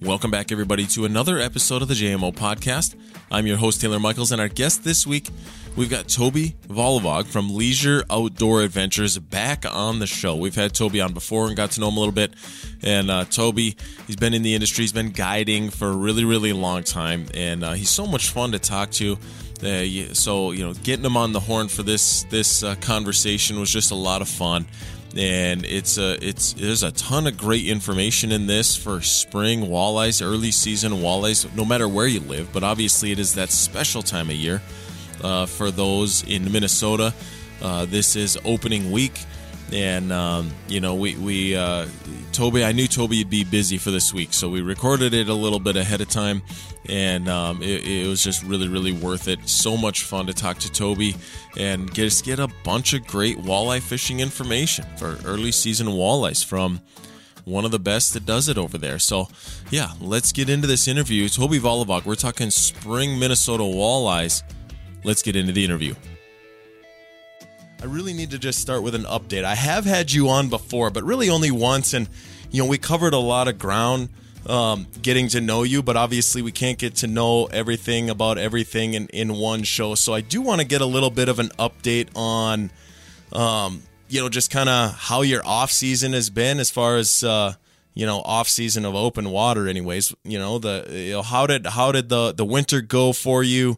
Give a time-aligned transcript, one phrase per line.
[0.00, 2.94] Welcome back, everybody, to another episode of the JMO podcast.
[3.32, 5.28] I'm your host, Taylor Michaels, and our guest this week,
[5.76, 10.36] we've got Toby Kvalevog from Leisure Outdoor Adventures back on the show.
[10.36, 12.32] We've had Toby on before and got to know him a little bit.
[12.80, 13.76] And uh, Toby,
[14.06, 17.64] he's been in the industry, he's been guiding for a really, really long time, and
[17.64, 19.18] uh, he's so much fun to talk to.
[19.60, 23.68] Uh, so you know, getting him on the horn for this this uh, conversation was
[23.68, 24.64] just a lot of fun
[25.16, 30.24] and it's a it's there's a ton of great information in this for spring walleyes,
[30.24, 32.52] early season walleyes, no matter where you live.
[32.52, 34.60] But obviously, it is that special time of year
[35.22, 37.14] uh, for those in Minnesota.
[37.60, 39.24] Uh, this is opening week,
[39.72, 41.86] and um, you know we we uh,
[42.32, 42.64] Toby.
[42.64, 45.60] I knew Toby would be busy for this week, so we recorded it a little
[45.60, 46.42] bit ahead of time.
[46.88, 49.46] And um, it, it, was just really really worth it.
[49.48, 51.16] So much fun to talk to toby
[51.58, 56.80] and just get a bunch of great walleye fishing information for early season walleyes from
[57.44, 58.98] one of the best that does it over there.
[58.98, 59.28] So
[59.70, 61.28] yeah let's get into this interview.
[61.28, 64.42] Toby Kvalevog we're talking spring minnesota walleyes.
[65.04, 65.94] Let's get into the interview
[67.80, 69.44] I really need to just start with an update.
[69.44, 71.94] I have had you on before, but really only once.
[71.94, 72.08] And,
[72.50, 74.08] you know, we covered a lot of ground
[74.46, 78.94] um, getting to know you, but obviously we can't get to know everything about everything
[78.94, 79.94] in, in one show.
[79.94, 82.72] So I do want to get a little bit of an update on,
[83.32, 87.22] um, you know, just kind of how your off season has been as far as,
[87.22, 87.54] uh,
[87.94, 89.68] you know, off season of open water.
[89.68, 93.42] Anyways, you know, the you know, how did how did the the winter go for
[93.42, 93.76] you?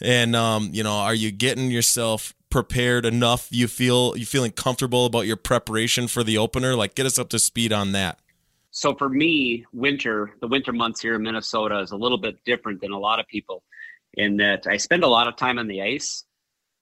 [0.00, 3.48] And um, you know, are you getting yourself prepared enough?
[3.50, 6.76] You feel you feeling comfortable about your preparation for the opener?
[6.76, 8.20] Like, get us up to speed on that
[8.76, 12.80] so for me, winter, the winter months here in Minnesota is a little bit different
[12.80, 13.62] than a lot of people
[14.14, 16.24] in that I spend a lot of time on the ice,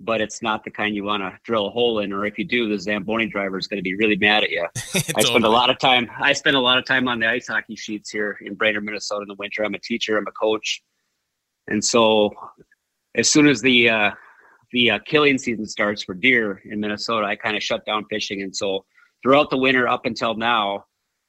[0.00, 2.46] but it's not the kind you want to drill a hole in, or if you
[2.46, 4.66] do, the Zamboni driver is going to be really mad at you.
[5.14, 6.10] I spend a lot of time.
[6.18, 9.22] I spend a lot of time on the ice hockey sheets here in Brainerd, Minnesota
[9.22, 9.62] in the winter.
[9.62, 10.16] I'm a teacher.
[10.16, 10.82] I'm a coach,
[11.68, 12.30] and so
[13.14, 14.10] as soon as the uh,
[14.72, 18.42] the uh, killing season starts for deer in Minnesota, I kind of shut down fishing,
[18.42, 18.84] and so
[19.22, 20.84] throughout the winter up until now,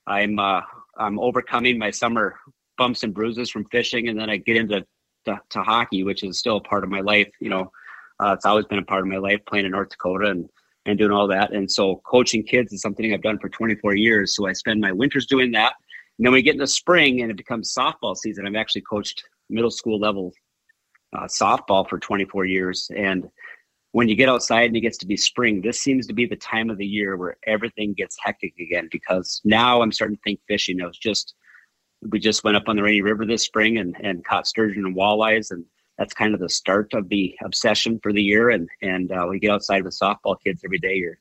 [0.07, 0.61] I'm uh,
[0.97, 2.35] I'm overcoming my summer
[2.77, 4.85] bumps and bruises from fishing, and then I get into
[5.25, 7.29] to, to hockey, which is still a part of my life.
[7.39, 7.71] You know,
[8.19, 10.49] uh, it's always been a part of my life playing in North Dakota and
[10.85, 11.53] and doing all that.
[11.53, 14.35] And so coaching kids is something I've done for 24 years.
[14.35, 15.73] So I spend my winters doing that.
[16.17, 18.45] And then we get into spring and it becomes softball season.
[18.45, 20.33] I've actually coached middle school level
[21.13, 22.89] uh, softball for 24 years.
[22.95, 23.29] And
[23.91, 26.35] when you get outside and it gets to be spring, this seems to be the
[26.35, 30.39] time of the year where everything gets hectic again because now I'm starting to think
[30.47, 30.81] fishing.
[30.81, 31.35] I was just,
[32.01, 34.95] we just went up on the Rainy River this spring and, and caught sturgeon and
[34.95, 35.51] walleyes.
[35.51, 35.63] And
[35.97, 38.49] that's kind of the start of the obsession for the year.
[38.49, 40.95] And, and uh, we get outside with softball kids every day.
[40.95, 41.19] You're,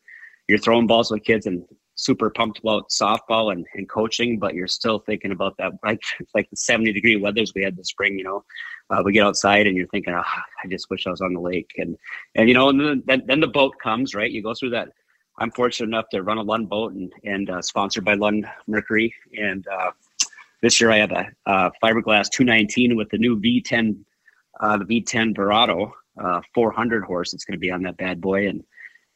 [0.48, 1.64] you're throwing balls with kids and
[1.94, 6.02] super pumped about softball and, and coaching, but you're still thinking about that like
[6.34, 8.44] like the 70 degree weathers we had this spring, you know.
[8.90, 11.40] Uh, we get outside and you're thinking, oh, I just wish I was on the
[11.40, 11.70] lake.
[11.78, 11.96] And
[12.34, 14.30] and you know, and then, then the boat comes, right?
[14.30, 14.88] You go through that.
[15.38, 19.14] I'm fortunate enough to run a Lund boat and and uh, sponsored by Lund Mercury.
[19.38, 19.92] And uh,
[20.62, 23.96] this year I have a, a, fiberglass 219 with the new V10,
[24.60, 25.92] uh, the V10 Verado
[26.22, 27.34] uh, 400 horse.
[27.34, 28.62] It's going to be on that bad boy and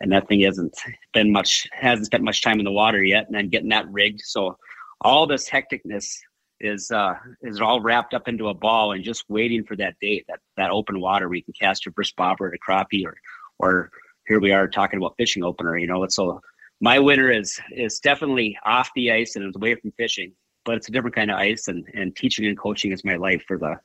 [0.01, 0.77] and that thing hasn't
[1.12, 4.21] been much hasn't spent much time in the water yet and then getting that rigged.
[4.21, 4.59] So
[5.01, 6.17] all this hecticness
[6.59, 10.25] is uh is all wrapped up into a ball and just waiting for that date
[10.29, 13.17] that that open water where you can cast your first bobber at a crappie or
[13.59, 13.91] or
[14.27, 16.07] here we are talking about fishing opener you know?
[16.09, 16.41] So
[16.81, 20.33] my winter is is definitely off the ice and it's away from fishing
[20.65, 23.45] but it's a different kind of ice and and teaching and coaching is my life
[23.47, 23.78] for the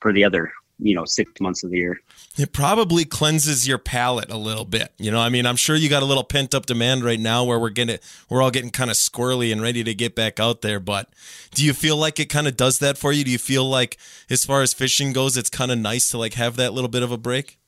[0.00, 2.00] for the other you know six months of the year.
[2.36, 4.92] It probably cleanses your palate a little bit.
[4.98, 7.44] You know i mean i'm sure you got a little pent up demand right now
[7.44, 10.60] where we're getting we're all getting kind of squirrely and ready to get back out
[10.62, 11.08] there but
[11.54, 13.24] do you feel like it kind of does that for you?
[13.24, 13.98] Do you feel like
[14.30, 17.02] as far as fishing goes it's kind of nice to like have that little bit
[17.02, 17.58] of a break?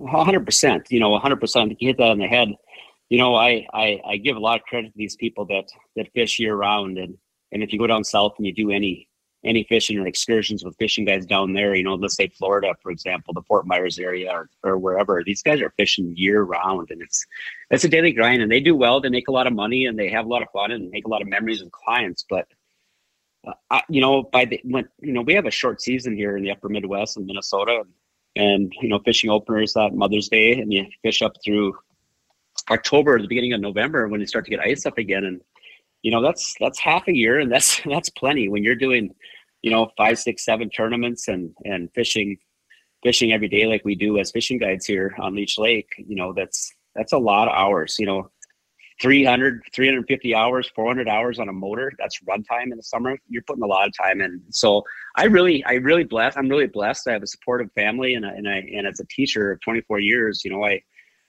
[0.00, 2.48] 100% you know 100% you hit that on the head.
[3.08, 5.66] You know I, I i give a lot of credit to these people that
[5.96, 7.18] that fish year round and
[7.52, 9.08] and if you go down south and you do any
[9.44, 12.90] any fishing or excursions with fishing guys down there, you know, let's say Florida, for
[12.90, 17.02] example, the Fort Myers area or, or wherever, these guys are fishing year round and
[17.02, 17.26] it's,
[17.70, 19.00] it's a daily grind and they do well.
[19.00, 21.06] They make a lot of money and they have a lot of fun and make
[21.06, 22.24] a lot of memories with clients.
[22.28, 22.46] But,
[23.46, 26.36] uh, I, you know, by the, when, you know, we have a short season here
[26.36, 27.82] in the upper Midwest in Minnesota
[28.36, 31.76] and, you know, fishing openers that Mother's Day and you fish up through
[32.70, 35.24] October, the beginning of November when you start to get ice up again.
[35.24, 35.40] And,
[36.02, 39.14] you know that's that's half a year and that's that's plenty when you're doing
[39.62, 42.36] you know five six seven tournaments and and fishing
[43.02, 46.32] fishing every day like we do as fishing guides here on leech lake you know
[46.32, 48.30] that's that's a lot of hours you know.
[49.00, 53.16] 300 350 hours 400 hours on a motor that's runtime in the summer.
[53.26, 54.40] You're putting a lot of time in.
[54.50, 54.84] So
[55.16, 57.08] i really i really blessed i'm really blessed.
[57.08, 60.44] I have a supportive family and, and i and as a teacher of 24 years
[60.44, 60.80] you know i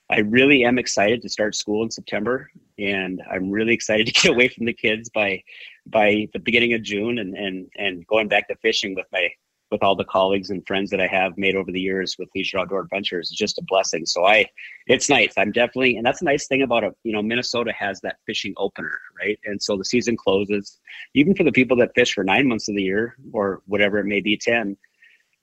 [0.10, 4.32] i really am excited to start school in september and i'm really excited to get
[4.32, 5.42] away from the kids by
[5.86, 9.30] by the beginning of june and and and going back to fishing with my
[9.74, 12.60] with all the colleagues and friends that I have made over the years with Leisure
[12.60, 14.06] Outdoor Adventures is just a blessing.
[14.06, 14.46] So I,
[14.88, 15.34] it's nice.
[15.36, 16.94] I'm definitely, and that's a nice thing about it.
[17.04, 19.38] You know, Minnesota has that fishing opener, right?
[19.46, 20.80] And so the season closes,
[21.16, 24.06] even for the people that fish for nine months of the year or whatever it
[24.06, 24.78] may be, ten.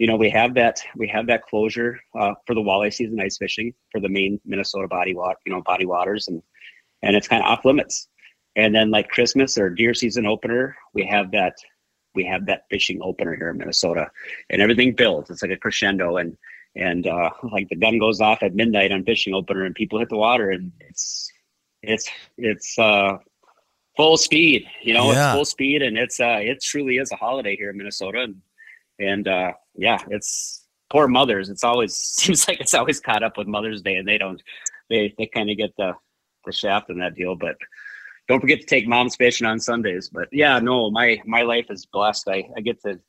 [0.01, 3.37] You know, we have that we have that closure uh, for the walleye season, ice
[3.37, 6.43] fishing for the main Minnesota body water, you know, body waters, and
[7.03, 8.09] and it's kind of off limits.
[8.57, 11.57] And then like Christmas or deer season opener, we have that
[12.15, 14.11] we have that fishing opener here in Minnesota,
[14.49, 15.29] and everything builds.
[15.29, 16.35] It's like a crescendo, and
[16.75, 20.09] and uh, like the gun goes off at midnight on fishing opener, and people hit
[20.09, 21.31] the water, and it's
[21.83, 22.09] it's
[22.39, 23.19] it's uh,
[23.99, 24.67] full speed.
[24.83, 25.27] You know, yeah.
[25.27, 28.37] it's full speed, and it's uh, it truly is a holiday here in Minnesota, and
[29.01, 31.49] and uh, yeah, it's poor mothers.
[31.49, 34.43] It's always seems like it's always caught up with Mother's Day, and they don't
[34.89, 35.95] they they kind of get the
[36.47, 37.57] the shaft in that deal, but
[38.29, 40.09] don't forget to take mom's fishing on Sundays.
[40.09, 42.29] But yeah, no, my my life is blessed.
[42.29, 43.01] I, I get to,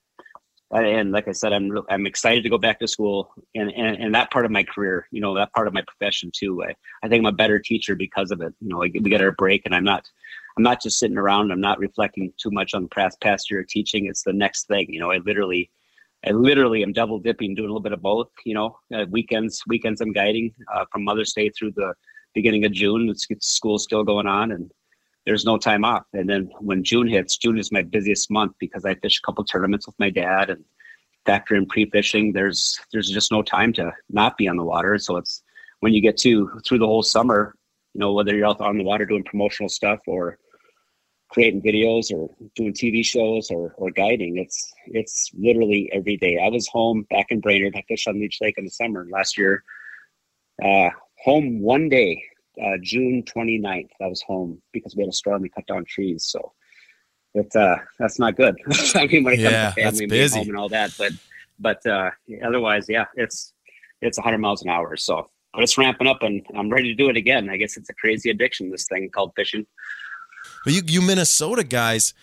[0.72, 4.16] and like I said, I'm I'm excited to go back to school and, and and
[4.16, 6.64] that part of my career, you know, that part of my profession too.
[6.64, 8.54] I, I think I'm a better teacher because of it.
[8.60, 10.10] You know, we get our break, and I'm not
[10.58, 11.52] I'm not just sitting around.
[11.52, 14.08] I'm not reflecting too much on the past past year of teaching.
[14.08, 14.88] It's the next thing.
[14.90, 15.70] You know, I literally.
[16.26, 18.30] I literally am double dipping, doing a little bit of both.
[18.46, 21.94] You know, uh, weekends, weekends I'm guiding uh, from Mother's Day through the
[22.34, 23.10] beginning of June.
[23.10, 24.72] It's, it's school's still going on, and
[25.26, 26.06] there's no time off.
[26.14, 29.44] And then when June hits, June is my busiest month because I fish a couple
[29.44, 30.64] tournaments with my dad and
[31.26, 32.34] factor in pre-fishing.
[32.34, 34.98] There's there's just no time to not be on the water.
[34.98, 35.44] So it's
[35.80, 37.56] when you get to through the whole summer,
[37.94, 40.38] you know, whether you're out on the water doing promotional stuff or
[41.32, 46.38] creating videos or doing TV shows or, or guiding, it's it's literally every day.
[46.44, 47.76] I was home back in Brainerd.
[47.76, 49.64] I fished on Leech Lake in the summer last year.
[50.64, 50.90] Uh,
[51.24, 52.22] home one day
[52.62, 53.90] uh, June 29th.
[54.02, 55.36] I was home because we had a storm.
[55.36, 56.52] And we cut down trees, so
[57.34, 58.56] it uh, that's not good.
[58.96, 61.14] I mean, when it yeah, comes to family, being home and all that, but
[61.60, 62.12] but uh,
[62.44, 63.54] otherwise, yeah, it's
[64.02, 64.98] it's 100 miles an hour.
[64.98, 67.50] So, but it's ramping up, and I'm ready to do it again.
[67.50, 68.70] I guess it's a crazy addiction.
[68.70, 69.66] This thing called fishing.
[70.64, 72.14] But you, you Minnesota guys,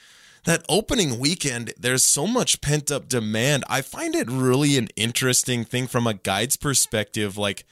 [0.45, 3.65] that opening weekend, there's so much pent up demand.
[3.69, 7.65] I find it really an interesting thing from a guide's perspective, like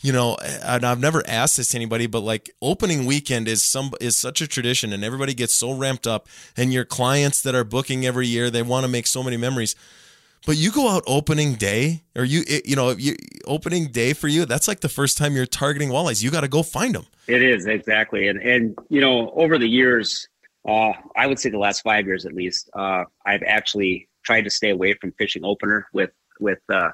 [0.00, 3.92] you know, and I've never asked this to anybody, but like opening weekend is some
[4.00, 6.28] is such a tradition, and everybody gets so ramped up.
[6.56, 9.74] And your clients that are booking every year, they want to make so many memories.
[10.46, 13.16] But you go out opening day, or you you know, you,
[13.46, 14.46] opening day for you.
[14.46, 16.22] That's like the first time you're targeting walleyes.
[16.22, 17.04] You got to go find them.
[17.26, 20.28] It is exactly, and and you know, over the years,
[20.66, 24.50] uh, I would say the last five years at least, uh, I've actually tried to
[24.50, 26.90] stay away from fishing opener with with uh,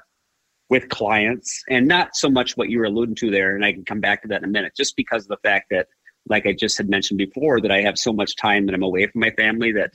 [0.72, 3.84] with clients and not so much what you were alluding to there and i can
[3.84, 5.86] come back to that in a minute just because of the fact that
[6.30, 9.06] like i just had mentioned before that i have so much time that i'm away
[9.06, 9.92] from my family that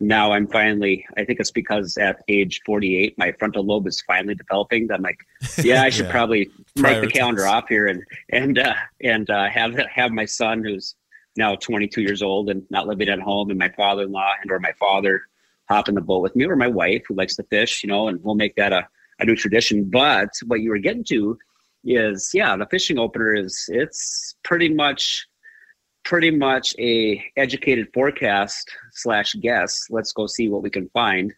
[0.00, 4.34] now i'm finally i think it's because at age 48 my frontal lobe is finally
[4.34, 5.18] developing i'm like
[5.62, 6.12] yeah i should yeah.
[6.12, 10.62] probably write the calendar off here and and uh and uh have have my son
[10.62, 10.94] who's
[11.36, 14.72] now 22 years old and not living at home and my father-in-law and or my
[14.78, 15.22] father
[15.68, 18.08] hop in the boat with me or my wife who likes to fish you know
[18.08, 18.88] and we'll make that a
[19.18, 19.84] a new tradition.
[19.84, 21.38] But what you were getting to
[21.84, 25.26] is, yeah, the fishing opener is it's pretty much
[26.08, 29.84] pretty much a educated forecast slash guess.
[29.90, 31.34] Let's go see what we can find,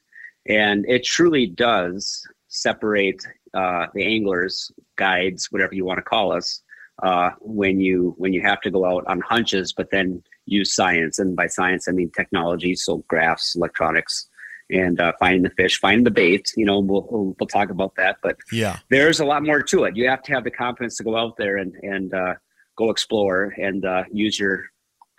[0.47, 3.21] and it truly does separate
[3.53, 6.63] uh, the anglers, guides, whatever you want to call us,
[7.03, 11.19] uh, when you when you have to go out on hunches, but then use science,
[11.19, 14.29] and by science I mean technology, so graphs, electronics,
[14.71, 16.53] and uh, finding the fish, finding the bait.
[16.57, 18.19] You know, we'll, we'll, we'll talk about that.
[18.23, 19.97] But yeah, there's a lot more to it.
[19.97, 22.35] You have to have the confidence to go out there and and uh,
[22.77, 24.65] go explore and uh, use your,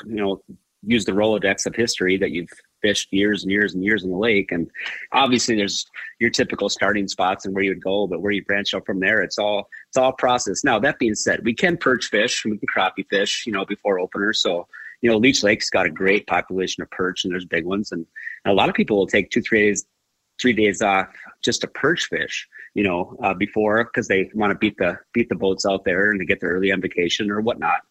[0.05, 0.41] you know,
[0.84, 2.50] use the Rolodex of history that you've
[2.81, 4.51] fished years and years and years in the lake.
[4.51, 4.70] And
[5.12, 5.86] obviously, there's
[6.20, 9.00] your typical starting spots and where you would go, but where you branch out from
[9.00, 10.63] there, it's all it's all process.
[10.63, 14.00] Now that being said, we can perch fish, we can crappie fish, you know, before
[14.00, 14.34] opener.
[14.34, 14.67] So
[15.01, 18.05] you know, Leech Lake's got a great population of perch, and there's big ones, and,
[18.46, 19.86] and a lot of people will take two, three days,
[20.39, 21.08] three days off
[21.43, 22.48] just to perch fish.
[22.74, 26.12] You know, uh, before because they want to beat the beat the boats out there
[26.12, 27.82] and to get there early on vacation or whatnot.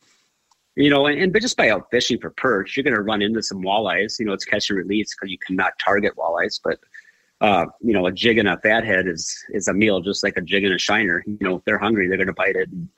[0.76, 3.42] You know, and, and just by out fishing for perch, you're going to run into
[3.42, 4.18] some walleyes.
[4.18, 6.78] You know, it's catch and release because you cannot target walleyes, but
[7.42, 10.42] uh, you know, a jig and a fathead is is a meal just like a
[10.42, 11.22] jig and a shiner.
[11.26, 12.68] You know, if they're hungry, they're going to bite it.
[12.70, 12.88] And,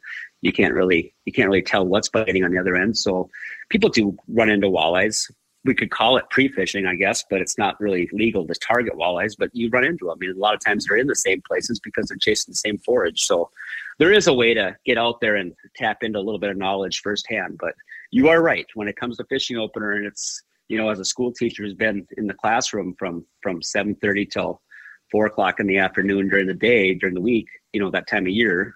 [0.42, 2.98] you can't really you can't really tell what's biting on the other end.
[2.98, 3.30] So
[3.70, 5.30] people do run into walleyes.
[5.64, 9.36] We could call it pre-fishing, I guess, but it's not really legal to target walleyes.
[9.38, 10.14] But you run into them.
[10.14, 12.56] I mean, a lot of times they're in the same places because they're chasing the
[12.56, 13.22] same forage.
[13.22, 13.50] So
[13.98, 16.56] there is a way to get out there and tap into a little bit of
[16.56, 17.58] knowledge firsthand.
[17.58, 17.74] But
[18.10, 21.04] you are right when it comes to fishing opener, and it's you know as a
[21.04, 24.60] school teacher who's been in the classroom from from seven thirty till
[25.10, 28.26] four o'clock in the afternoon during the day during the week, you know that time
[28.26, 28.74] of year,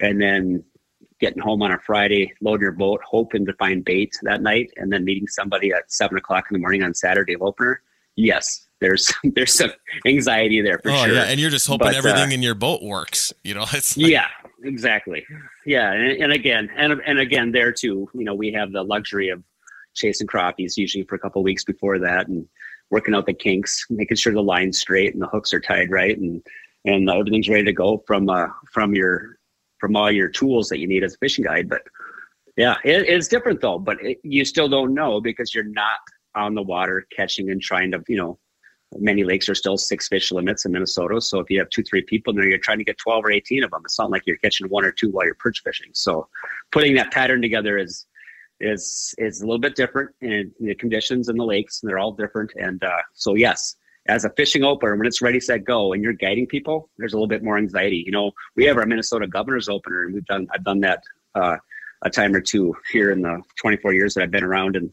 [0.00, 0.64] and then
[1.22, 4.92] getting home on a Friday, loading your boat, hoping to find bait that night, and
[4.92, 7.80] then meeting somebody at seven o'clock in the morning on Saturday of opener.
[8.16, 9.70] Yes, there's there's some
[10.04, 11.14] anxiety there for oh, sure.
[11.14, 13.32] Yeah, and you're just hoping but, everything uh, in your boat works.
[13.44, 14.10] You know, it's like...
[14.10, 14.26] yeah,
[14.64, 15.24] exactly.
[15.64, 19.28] Yeah, and, and again, and and again, there too, you know, we have the luxury
[19.28, 19.42] of
[19.94, 22.46] chasing crappies usually for a couple weeks before that, and
[22.90, 26.18] working out the kinks, making sure the line's straight and the hooks are tied right,
[26.18, 26.42] and
[26.84, 29.38] and everything's ready to go from uh, from your
[29.82, 31.68] from all your tools that you need as a fishing guide.
[31.68, 31.82] But
[32.56, 33.80] yeah, it, it's different though.
[33.80, 35.98] But it, you still don't know because you're not
[36.36, 38.38] on the water catching and trying to, you know,
[38.96, 41.20] many lakes are still six fish limits in Minnesota.
[41.20, 43.64] So if you have two, three people there, you're trying to get 12 or 18
[43.64, 43.82] of them.
[43.84, 45.90] It's not like you're catching one or two while you're perch fishing.
[45.94, 46.28] So
[46.70, 48.06] putting that pattern together is,
[48.60, 52.12] is, is a little bit different in the conditions in the lakes and they're all
[52.12, 52.52] different.
[52.54, 53.74] And uh, so, yes,
[54.06, 57.16] as a fishing opener, when it's ready, set, go, and you're guiding people, there's a
[57.16, 58.02] little bit more anxiety.
[58.04, 61.02] You know, we have our Minnesota Governor's opener, and we've done I've done that
[61.34, 61.56] uh,
[62.02, 64.92] a time or two here in the 24 years that I've been around, and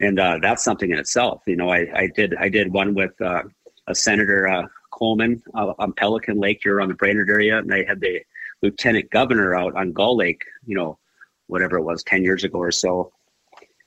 [0.00, 1.42] and uh, that's something in itself.
[1.46, 3.42] You know, I, I did I did one with uh,
[3.86, 8.00] a Senator uh, Coleman on Pelican Lake here on the Brainerd area, and I had
[8.00, 8.20] the
[8.62, 10.42] Lieutenant Governor out on Gull Lake.
[10.66, 10.98] You know,
[11.46, 13.12] whatever it was, 10 years ago or so,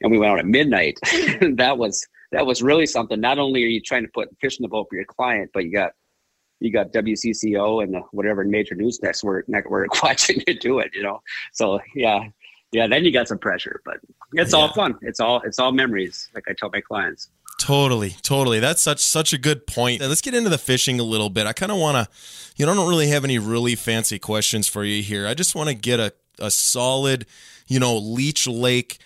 [0.01, 0.97] and we went out at midnight.
[1.55, 3.19] that was that was really something.
[3.19, 5.63] Not only are you trying to put fish in the boat for your client, but
[5.63, 5.93] you got
[6.59, 10.91] you got WCCO and the whatever major news network network watching you do it.
[10.93, 11.21] You know,
[11.53, 12.25] so yeah,
[12.73, 12.87] yeah.
[12.87, 13.97] Then you got some pressure, but
[14.33, 14.59] it's yeah.
[14.59, 14.95] all fun.
[15.01, 16.29] It's all it's all memories.
[16.35, 17.29] Like I tell my clients.
[17.57, 18.59] Totally, totally.
[18.59, 20.01] That's such such a good point.
[20.01, 21.47] Let's get into the fishing a little bit.
[21.47, 22.13] I kind of want to,
[22.57, 25.25] you know, I don't really have any really fancy questions for you here.
[25.25, 27.25] I just want to get a a solid,
[27.65, 28.99] you know, Leech Lake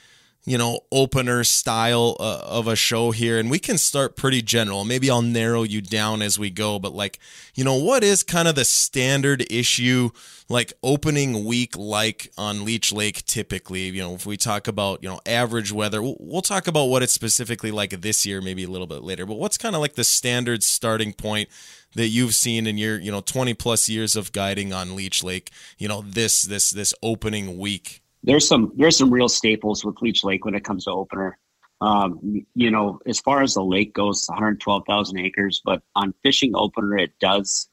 [0.46, 3.38] you know, opener style uh, of a show here.
[3.38, 4.86] And we can start pretty general.
[4.86, 6.79] Maybe I'll narrow you down as we go.
[6.79, 7.19] But, like,
[7.55, 10.10] you know, what is kind of the standard issue,
[10.48, 13.89] like opening week, like on Leech Lake typically?
[13.89, 17.03] You know, if we talk about, you know, average weather, we'll, we'll talk about what
[17.03, 19.25] it's specifically like this year, maybe a little bit later.
[19.25, 21.50] But what's kind of like the standard starting point?
[21.96, 25.50] that you've seen in your you know 20 plus years of guiding on leech lake
[25.79, 30.23] you know this this this opening week there's some there's some real staples with Leech
[30.23, 31.38] Lake when it comes to opener.
[31.81, 36.97] Um, you know, as far as the lake goes, 112,000 acres, but on fishing opener,
[36.97, 37.69] it does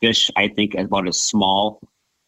[0.00, 1.80] fish, I think, about as small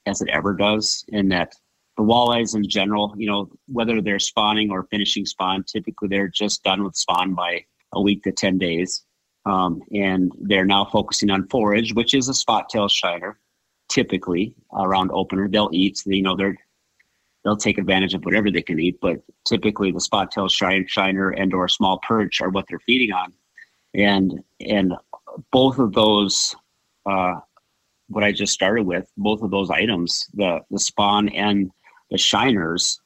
[0.04, 1.04] as it ever does.
[1.08, 1.54] In that
[1.96, 6.62] the walleyes in general, you know, whether they're spawning or finishing spawn, typically they're just
[6.62, 9.04] done with spawn by a week to 10 days.
[9.44, 13.38] Um, and they're now focusing on forage, which is a spot tail shiner,
[13.88, 15.48] typically around opener.
[15.48, 16.56] They'll eat, you know, they're
[17.44, 18.98] they'll take advantage of whatever they can eat.
[19.00, 23.12] But typically, the spot tail shine, shiner and or small perch are what they're feeding
[23.12, 23.32] on,
[23.94, 24.94] and and
[25.50, 26.54] both of those,
[27.06, 27.34] uh,
[28.08, 31.70] what I just started with, both of those items, the the spawn and
[32.10, 33.00] the shiners,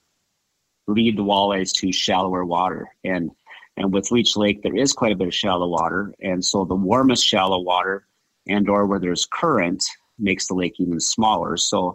[0.87, 3.31] lead the walleyes to shallower water and.
[3.79, 6.75] And with Leech Lake, there is quite a bit of shallow water, and so the
[6.75, 8.07] warmest shallow water,
[8.49, 9.85] and or where there's current,
[10.19, 11.59] makes the lake even smaller.
[11.59, 11.95] So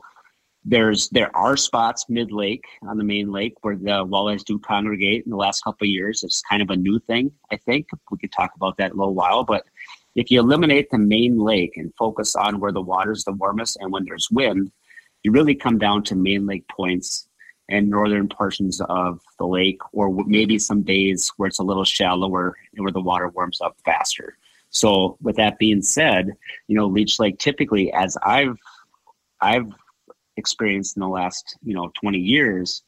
[0.63, 5.23] there's there are spots mid lake on the main lake where the walleyes do congregate
[5.25, 6.23] in the last couple of years.
[6.23, 7.87] It's kind of a new thing, I think.
[8.11, 9.65] We could talk about that a little while, but
[10.15, 13.91] if you eliminate the main lake and focus on where the water's the warmest and
[13.91, 14.71] when there's wind,
[15.23, 17.27] you really come down to main lake points
[17.69, 22.55] and northern portions of the lake, or maybe some days where it's a little shallower
[22.75, 24.37] and where the water warms up faster.
[24.69, 26.33] So, with that being said,
[26.67, 28.57] you know, Leech Lake typically, as I've
[29.39, 29.71] I've
[30.37, 32.83] experienced in the last you know 20 years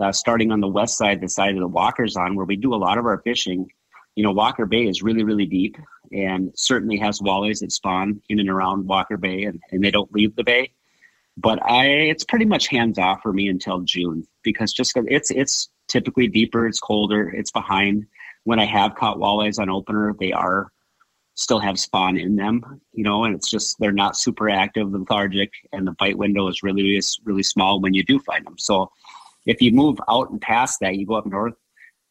[0.00, 2.74] uh, starting on the west side the side of the walkers on where we do
[2.74, 3.70] a lot of our fishing
[4.14, 5.76] you know walker bay is really really deep
[6.12, 10.12] and certainly has walleyes that spawn in and around walker bay and, and they don't
[10.12, 10.72] leave the bay.
[11.36, 15.68] But i it's pretty much hands off for me until june because just it's it's
[15.88, 18.06] typically deeper it's colder it's behind.
[18.44, 20.72] When i have caught walleyes on opener they are
[21.36, 25.52] still have spawn in them, you know, and it's just they're not super active, lethargic,
[25.72, 28.58] and the bite window is really really small when you do find them.
[28.58, 28.90] So
[29.44, 31.54] if you move out and past that, you go up north,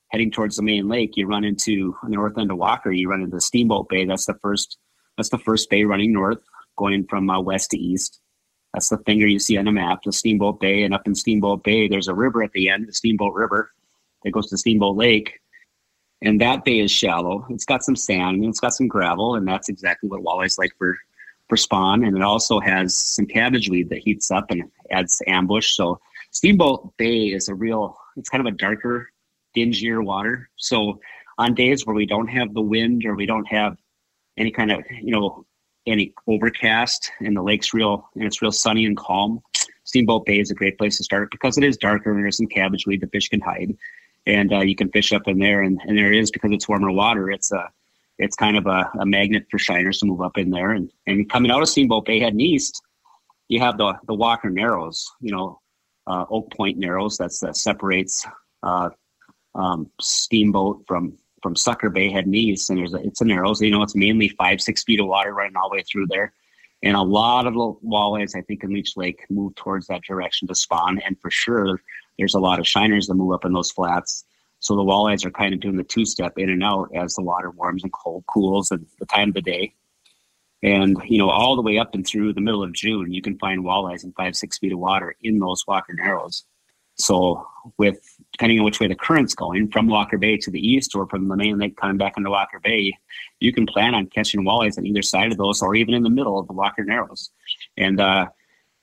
[0.10, 3.42] heading towards the main lake, you run into north end of Walker, you run into
[3.42, 4.06] Steamboat Bay.
[4.06, 4.78] That's the first
[5.18, 6.40] that's the first bay running north,
[6.78, 8.22] going from uh, west to east.
[8.74, 10.84] That's the finger you see on the map, the Steamboat Bay.
[10.84, 13.72] And up in Steamboat Bay, there's a river at the end, the Steamboat River,
[14.24, 15.40] that goes to Steamboat Lake.
[16.26, 17.46] And that bay is shallow.
[17.50, 20.72] It's got some sand and it's got some gravel, and that's exactly what walleyes like
[20.78, 20.98] for
[21.48, 22.04] for spawn.
[22.04, 25.76] And it also has some cabbage weed that heats up and adds ambush.
[25.76, 26.00] So
[26.32, 27.98] Steamboat Bay is a real.
[28.18, 29.10] It's kind of a darker,
[29.56, 30.50] dingier water.
[30.56, 31.00] So
[31.38, 33.78] on days where we don't have the wind or we don't have
[34.38, 35.46] any kind of you know
[35.88, 39.42] any overcast and the lake's real and it's real sunny and calm
[39.84, 42.48] steamboat bay is a great place to start because it is darker and there's some
[42.48, 43.76] cabbage weed the fish can hide
[44.26, 46.92] and uh, you can fish up in there and, and there is because it's warmer
[46.92, 47.30] water.
[47.32, 47.70] It's a
[48.18, 50.72] it's kind of a, a magnet for shiners to move up in there.
[50.72, 52.82] And, and coming out of steamboat bay heading east
[53.48, 55.60] you have the the walker narrows you know
[56.08, 58.26] uh, oak point narrows that's that separates
[58.64, 58.90] uh,
[59.56, 63.62] um, steamboat from from Sucker Bay heading east, and there's a, it's a narrows.
[63.62, 66.34] You know, it's mainly five six feet of water running all the way through there,
[66.84, 70.48] and a lot of the walleyes I think in Leech Lake move towards that direction
[70.48, 71.82] to spawn, and for sure
[72.18, 74.26] there's a lot of shiners that move up in those flats.
[74.60, 77.24] So the walleyes are kind of doing the two step in and out as the
[77.24, 79.74] water warms and cold cools and the time of the day.
[80.64, 83.38] And you know, all the way up and through the middle of June, you can
[83.38, 86.46] find walleyes in five, six feet of water in those Walker Narrows.
[86.96, 87.46] So,
[87.78, 88.00] with
[88.36, 91.30] depending on which way the current's going from Walker Bay to the east or from
[91.30, 92.92] the main lake coming back into Walker Bay,
[93.40, 96.10] you can plan on catching walleyes on either side of those or even in the
[96.10, 97.32] middle of the Walker Narrows.
[97.78, 98.26] And uh,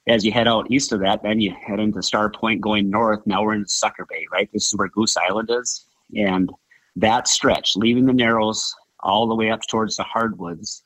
[0.07, 3.21] as you head out east of that, then you head into Star Point going north.
[3.27, 4.49] Now we're in Sucker Bay, right?
[4.55, 5.85] This is where Goose Island is.
[6.17, 6.51] And
[6.97, 10.83] that stretch, leaving the Narrows all the way up towards the Hardwoods,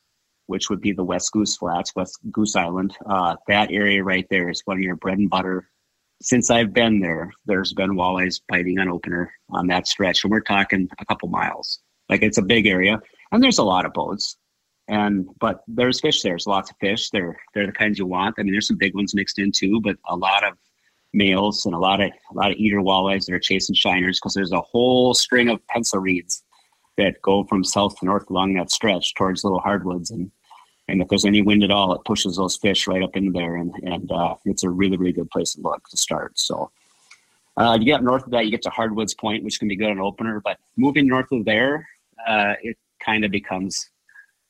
[0.47, 4.49] which would be the West Goose Flats, West Goose Island, uh, that area right there
[4.49, 5.69] is one of your bread and butter
[6.23, 10.41] since I've been there, there's been walleyes biting on opener on that stretch, and we're
[10.41, 11.81] talking a couple miles.
[12.09, 13.01] Like it's a big area,
[13.33, 14.37] and there's a lot of boats,
[14.89, 16.33] and but there's fish there.
[16.33, 17.11] There's lots of fish.
[17.11, 18.37] They're they're the kinds you want.
[18.39, 20.55] I mean, there's some big ones mixed in too, but a lot of
[21.13, 24.35] males and a lot of a lot of eater walleyes that are chasing shiners because
[24.35, 26.43] there's a whole string of pencil reeds
[26.97, 30.31] that go from south to north along that stretch towards little hardwoods and
[30.89, 33.57] and if there's any wind at all, it pushes those fish right up into there,
[33.57, 36.39] and and uh, it's a really really good place to look to start.
[36.39, 36.71] So.
[37.59, 39.89] Uh, you get north of that, you get to Hardwoods Point, which can be good
[39.89, 40.43] on opener.
[40.45, 41.89] But moving north of there,
[42.29, 43.89] uh, it kind of becomes,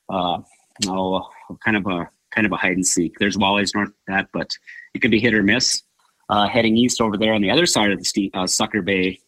[0.09, 0.39] uh,
[0.87, 1.29] oh,
[1.63, 3.17] kind of a kind of a hide and seek.
[3.17, 4.51] There's walleyes north of that, but
[4.93, 5.83] it can be hit or miss.
[6.29, 9.19] Uh, heading east over there on the other side of the uh, Sucker Bay,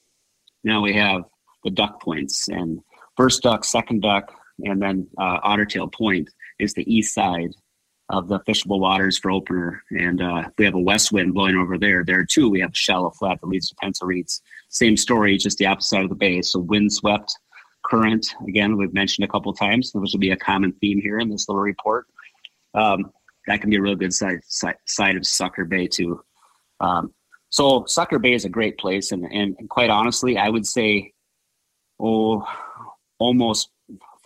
[0.65, 1.23] now we have
[1.63, 2.81] the duck points and
[3.15, 4.33] first duck, second duck,
[4.65, 7.51] and then uh, Ottertail Point is the east side
[8.09, 9.83] of the fishable waters for opener.
[9.91, 12.03] And uh, we have a west wind blowing over there.
[12.03, 14.41] There too, we have a shallow flat that leads to pencil reeds.
[14.69, 16.41] Same story, just the opposite side of the bay.
[16.41, 17.37] So wind swept
[17.85, 18.33] current.
[18.47, 19.91] Again, we've mentioned a couple times.
[19.93, 22.07] which will be a common theme here in this little report.
[22.73, 23.11] Um,
[23.47, 26.23] that can be a real good side, side, side of Sucker Bay too.
[26.79, 27.13] Um,
[27.49, 31.13] so Sucker Bay is a great place, and, and quite honestly, I would say,
[31.99, 32.45] oh,
[33.17, 33.69] almost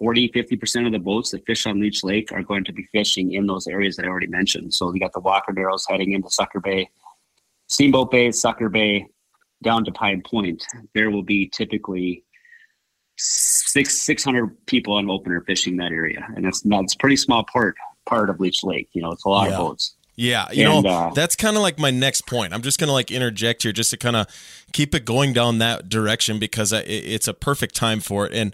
[0.04, 3.32] 40, 50% of the boats that fish on Leech Lake are going to be fishing
[3.32, 4.74] in those areas that I already mentioned.
[4.74, 6.90] So you got the Walker Narrows heading into Sucker Bay,
[7.68, 9.08] Steamboat Bay, Sucker Bay,
[9.64, 10.62] down to Pine Point.
[10.94, 12.26] There will be typically
[13.18, 16.28] six 600 people on opener fishing that area.
[16.36, 18.90] And it's not, it's pretty small part, part of Leech Lake.
[18.92, 19.54] You know, it's a lot yeah.
[19.54, 19.96] of boats.
[20.18, 22.54] Yeah, you and, know, uh, that's kind of like my next point.
[22.54, 24.28] I'm just going to like interject here just to kind of
[24.74, 28.34] keep it going down that direction because it's a perfect time for it.
[28.34, 28.54] And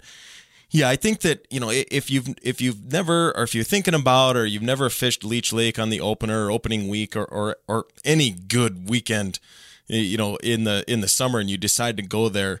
[0.70, 3.94] yeah, I think that you know if you've if you've never or if you're thinking
[3.94, 7.56] about or you've never fished Leech Lake on the opener or opening week or or,
[7.66, 9.40] or any good weekend,
[9.88, 12.60] you know in the in the summer and you decide to go there,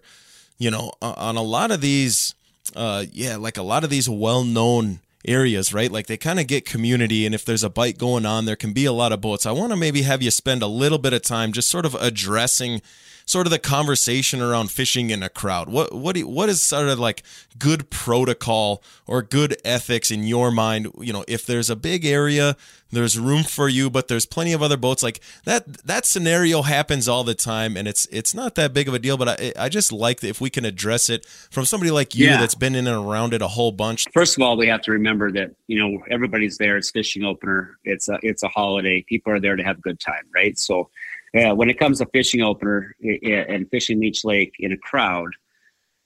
[0.58, 2.34] you know on a lot of these,
[2.74, 5.92] uh, yeah, like a lot of these well known areas, right?
[5.92, 8.72] Like they kind of get community, and if there's a bite going on, there can
[8.72, 9.46] be a lot of boats.
[9.46, 11.94] I want to maybe have you spend a little bit of time just sort of
[11.94, 12.82] addressing
[13.30, 15.68] sort of the conversation around fishing in a crowd?
[15.68, 17.22] What what do you, what is sort of like
[17.58, 20.88] good protocol or good ethics in your mind?
[20.98, 22.56] You know, if there's a big area,
[22.90, 25.02] there's room for you, but there's plenty of other boats.
[25.02, 28.94] Like that that scenario happens all the time, and it's it's not that big of
[28.94, 29.16] a deal.
[29.16, 32.26] But I I just like that if we can address it from somebody like you
[32.26, 32.40] yeah.
[32.40, 34.08] that's been in and around it a whole bunch.
[34.12, 36.76] First of all, we have to remember that you know everybody's there.
[36.76, 37.78] It's fishing opener.
[37.84, 39.04] It's a it's a holiday.
[39.08, 40.58] People are there to have a good time, right?
[40.58, 40.90] So
[41.32, 45.30] yeah, when it comes to fishing opener and fishing Leech Lake in a crowd,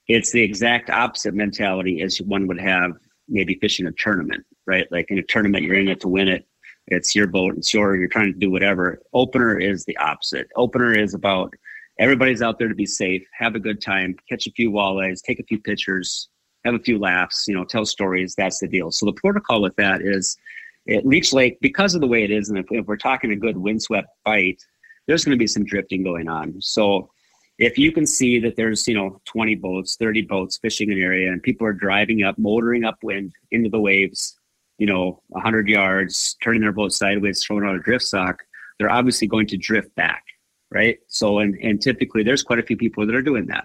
[0.07, 2.93] it's the exact opposite mentality as one would have
[3.29, 4.87] maybe fishing a tournament, right?
[4.91, 6.47] Like in a tournament, you're in it to win it.
[6.89, 9.01] It's your boat, it's your, you're trying to do whatever.
[9.15, 10.49] Opener is the opposite.
[10.55, 11.55] Opener is about
[11.99, 15.41] everybody's out there to be safe, have a good time, catch a few walleyes, take
[15.41, 16.29] a few pictures,
[16.67, 18.35] have a few laughs, you know, tell stories.
[18.35, 18.91] That's the deal.
[18.91, 20.37] So the protocol with that is
[20.87, 23.37] at Leech Lake, because of the way it is, and if, if we're talking a
[23.37, 24.63] good windswept bite,
[25.07, 26.61] there's going to be some drifting going on.
[26.61, 27.11] So
[27.59, 31.31] if you can see that there's you know 20 boats 30 boats fishing an area
[31.31, 34.39] and people are driving up motoring upwind into the waves
[34.79, 38.43] you know 100 yards turning their boat sideways throwing out a drift sock
[38.79, 40.25] they're obviously going to drift back
[40.71, 43.65] right so and and typically there's quite a few people that are doing that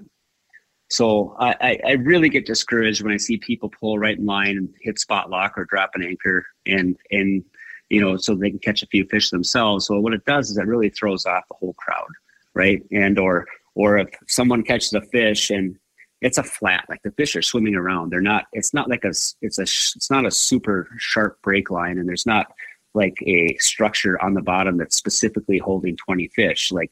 [0.91, 4.73] so I, I really get discouraged when I see people pull right in line and
[4.81, 7.43] hit spot lock or drop an anchor and and
[7.89, 9.85] you know so they can catch a few fish themselves.
[9.87, 12.09] So what it does is it really throws off the whole crowd,
[12.53, 12.83] right?
[12.91, 15.77] And or or if someone catches a fish and
[16.21, 18.11] it's a flat, like the fish are swimming around.
[18.11, 18.47] They're not.
[18.51, 19.13] It's not like a.
[19.41, 19.63] It's a.
[19.63, 22.47] It's not a super sharp break line, and there's not
[22.93, 26.71] like a structure on the bottom that's specifically holding 20 fish.
[26.71, 26.89] Like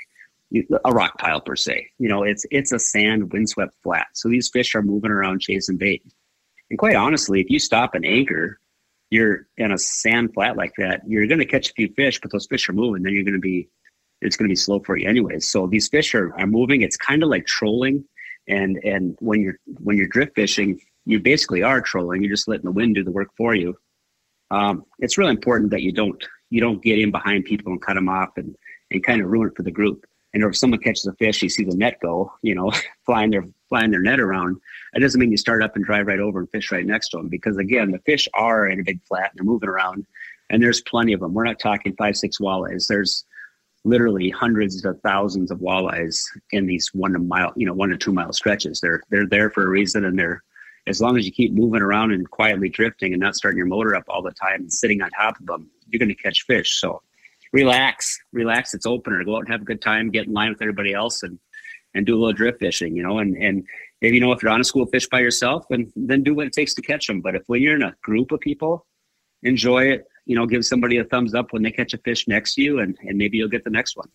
[0.86, 1.90] a rock pile per se.
[2.00, 4.08] You know, it's it's a sand windswept flat.
[4.14, 6.04] So these fish are moving around chasing bait.
[6.70, 8.60] And quite honestly, if you stop an anchor,
[9.10, 12.32] you're in a sand flat like that, you're going to catch a few fish, but
[12.32, 13.04] those fish are moving.
[13.04, 13.70] Then you're going to be,
[14.22, 15.50] it's going to be slow for you anyways.
[15.50, 16.82] So these fish are, are moving.
[16.82, 18.04] It's kind of like trolling,
[18.48, 22.24] and and when you're when you're drift fishing, you basically are trolling.
[22.24, 23.78] You're just letting the wind do the work for you.
[24.50, 27.94] Um, it's really important that you don't you don't get in behind people and cut
[27.96, 28.56] them off and
[28.92, 30.06] and kind of ruin it for the group.
[30.44, 32.72] And if someone catches a fish, you see the net go, you know,
[33.06, 34.58] flying their flying their net around.
[34.94, 37.18] It doesn't mean you start up and drive right over and fish right next to
[37.18, 40.06] them because again, the fish are in a big flat and they're moving around,
[40.50, 41.34] and there's plenty of them.
[41.34, 42.88] We're not talking five six walleyes.
[42.88, 43.26] There's
[43.84, 47.98] literally hundreds of thousands of walleyes in these one to mile, you know, one to
[47.98, 48.80] two mile stretches.
[48.80, 50.44] They're they're there for a reason, and they're
[50.86, 53.96] as long as you keep moving around and quietly drifting and not starting your motor
[53.96, 56.80] up all the time and sitting on top of them, you're going to catch fish.
[56.80, 57.02] So
[57.58, 58.74] relax, relax.
[58.74, 59.24] It's opener.
[59.24, 60.12] Go out and have a good time.
[60.12, 61.40] Get in line with everybody else and
[61.94, 62.96] and do a little drift fishing.
[62.96, 63.66] You know, and and
[64.02, 66.48] if you know if you're on a school fish by yourself, then then do what
[66.48, 67.22] it takes to catch them.
[67.22, 68.86] But if when you're in a group of people,
[69.44, 70.08] enjoy it.
[70.26, 72.80] You know, give somebody a thumbs up when they catch a fish next to you,
[72.80, 74.10] and and maybe you'll get the next one.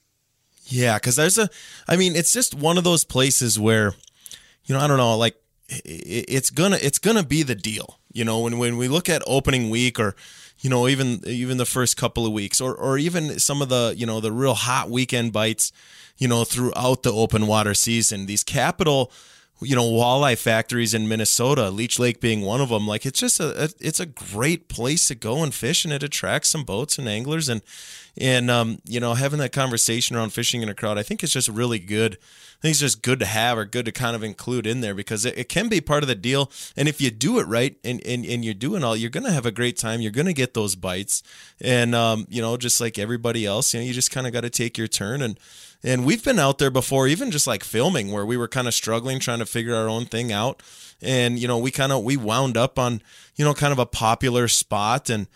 [0.66, 1.48] Yeah, because there's a,
[1.88, 3.94] I mean, it's just one of those places where,
[4.64, 5.36] you know, I don't know, like
[5.68, 7.98] it's gonna it's gonna be the deal.
[8.12, 10.14] You know, when when we look at opening week or
[10.62, 13.94] you know even even the first couple of weeks or or even some of the
[13.96, 15.72] you know the real hot weekend bites
[16.16, 18.26] you know throughout the open water season.
[18.26, 19.12] These capital
[19.64, 22.86] you know walleye factories in Minnesota, Leech Lake being one of them.
[22.86, 26.02] Like it's just a, a, it's a great place to go and fish, and it
[26.02, 27.62] attracts some boats and anglers, and
[28.16, 31.32] and um, you know having that conversation around fishing in a crowd, I think it's
[31.32, 32.14] just really good.
[32.14, 34.94] I think it's just good to have or good to kind of include in there
[34.94, 36.48] because it, it can be part of the deal.
[36.76, 39.46] And if you do it right and, and, and you're doing all, you're to have
[39.46, 40.00] a great time.
[40.00, 41.24] You're to get those bites.
[41.60, 44.42] And, um, you know, just like everybody else, you know, you just kind of got
[44.42, 45.40] to take your turn and,
[45.84, 48.74] and we've been out there before, even just like filming where we were kind of
[48.74, 50.62] struggling, trying to figure our own thing out.
[51.00, 53.02] And, you know, we kind of, we wound up on,
[53.36, 55.26] you know, kind of a popular spot and,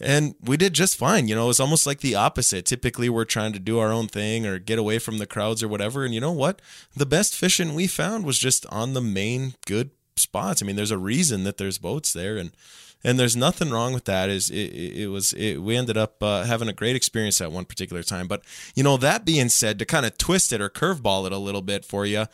[0.00, 1.26] and we did just fine.
[1.26, 2.66] You know, it was almost like the opposite.
[2.66, 5.66] Typically, we're trying to do our own thing or get away from the crowds or
[5.66, 6.04] whatever.
[6.04, 6.62] And you know what?
[6.94, 10.62] The best fishing we found was just on the main good spots.
[10.62, 12.52] I mean, there's a reason that there's boats there, and
[13.04, 14.28] and there's nothing wrong with that.
[14.28, 17.64] Is it, it, was it, we ended up uh, having a great experience at one
[17.64, 18.26] particular time.
[18.26, 18.42] But
[18.74, 21.62] you know, that being said, to kind of twist it or curveball it a little
[21.62, 22.26] bit for you,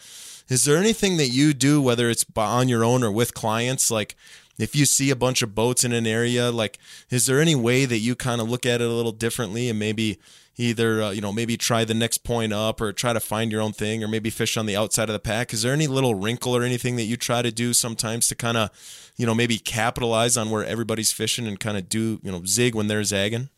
[0.48, 4.16] is there anything that you do, whether it's on your own or with clients, like?
[4.58, 6.78] If you see a bunch of boats in an area, like,
[7.10, 9.78] is there any way that you kind of look at it a little differently and
[9.78, 10.18] maybe
[10.56, 13.60] either uh, you know maybe try the next point up or try to find your
[13.60, 15.52] own thing or maybe fish on the outside of the pack?
[15.52, 18.56] Is there any little wrinkle or anything that you try to do sometimes to kind
[18.56, 18.70] of
[19.16, 22.74] you know maybe capitalize on where everybody's fishing and kind of do you know zig
[22.74, 23.48] when they're zagging?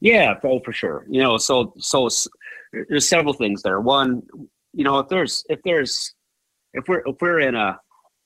[0.00, 1.04] Yeah oh for sure.
[1.08, 2.08] You know so so
[2.88, 3.80] there's several things there.
[3.80, 4.22] One
[4.72, 6.14] you know if there's if there's
[6.74, 7.78] if we're if we're in a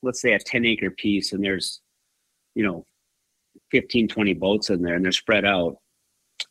[0.03, 1.81] let's say a 10 acre piece and there's
[2.57, 2.85] you know
[3.71, 5.77] 15 20 boats in there and they're spread out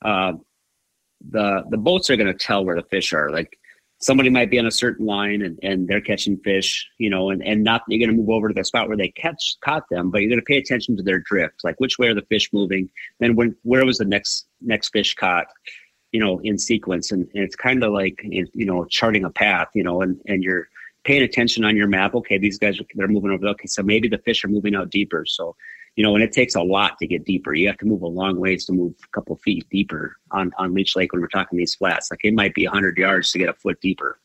[0.02, 0.34] uh,
[1.30, 3.30] the the boats are going to tell where the fish are.
[3.30, 3.58] Like
[4.00, 7.41] somebody might be on a certain line and, and they're catching fish, you know, and,
[7.44, 10.12] and not you're going to move over to the spot where they catch caught them,
[10.12, 12.52] but you're going to pay attention to their drift, like which way are the fish
[12.54, 12.89] moving,
[13.20, 15.48] then when where was the next next fish caught,
[16.12, 19.68] you know, in sequence, and, and it's kind of like you know charting a path,
[19.74, 20.68] you know, and and you're
[21.04, 22.15] paying attention on your map.
[22.15, 23.48] Okay, these guys are they're moving over.
[23.48, 25.26] Okay, so maybe the fish are moving out deeper.
[25.26, 25.56] So
[25.96, 27.54] you know, and it takes a lot to get deeper.
[27.54, 30.74] You have to move a long ways to move a couple feet deeper on, on
[30.74, 32.12] Leech Lake when we're talking these flats.
[32.12, 34.20] Like it might be 100 yards to get a foot deeper,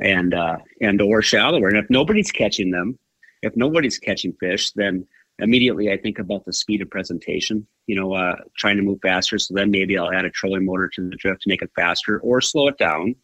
[0.00, 1.68] and uh, and or shallower.
[1.68, 2.98] And if nobody's catching them,
[3.42, 5.06] if nobody's catching fish, then
[5.40, 7.66] immediately I think about the speed of presentation.
[7.86, 9.38] You know, uh, trying to move faster.
[9.38, 12.20] So then maybe I'll add a trolling motor to the drift to make it faster,
[12.20, 13.16] or slow it down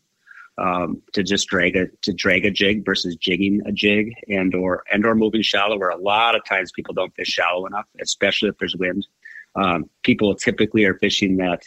[0.61, 4.85] um, to just drag a to drag a jig versus jigging a jig and or
[4.93, 8.49] and or moving shallow where a lot of times people don't fish shallow enough especially
[8.49, 9.07] if there's wind
[9.55, 11.63] Um, people typically are fishing that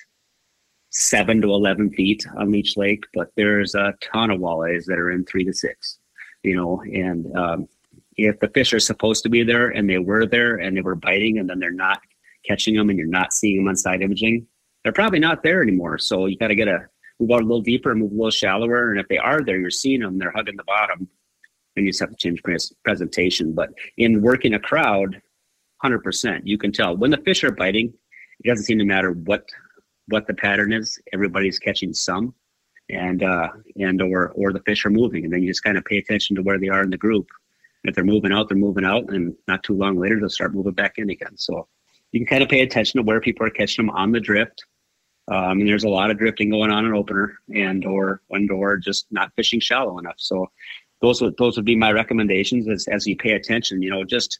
[0.93, 5.11] seven to 11 feet on Leech Lake, but there's a ton of walleyes that are
[5.11, 5.97] in three to six,
[6.43, 7.67] you know, and um,
[8.15, 10.95] if the fish are supposed to be there and they were there and they were
[10.95, 11.99] biting and then they're not
[12.45, 14.45] catching them and you're not seeing them on side imaging,
[14.83, 15.97] they're probably not there anymore.
[15.97, 16.87] So you got to get a
[17.23, 18.91] move out a little deeper, move a little shallower.
[18.91, 21.09] And if they are there, you're seeing them, they're hugging the bottom
[21.75, 22.41] and you just have to change
[22.83, 23.53] presentation.
[23.53, 25.21] But in working a crowd,
[25.83, 27.93] 100%, you can tell when the fish are biting,
[28.43, 29.47] it doesn't seem to matter what
[30.07, 30.99] what the pattern is.
[31.13, 32.33] Everybody's catching some,
[32.89, 35.85] and uh, and or or the fish are moving, and then you just kind of
[35.85, 37.27] pay attention to where they are in the group.
[37.85, 40.73] If they're moving out, they're moving out, and not too long later they'll start moving
[40.73, 41.37] back in again.
[41.37, 41.67] So
[42.11, 44.65] you can kind of pay attention to where people are catching them on the drift.
[45.27, 48.77] I mean, there's a lot of drifting going on in opener, and or and or
[48.77, 50.15] just not fishing shallow enough.
[50.17, 50.51] So
[51.01, 53.81] those would those would be my recommendations as as you pay attention.
[53.81, 54.39] You know, just